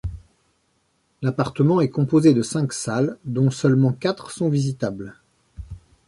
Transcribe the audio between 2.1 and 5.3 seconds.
de cinq salles dont seulement quatre sont visitables.